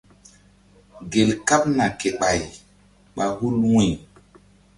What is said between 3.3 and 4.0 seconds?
hul wu̧y.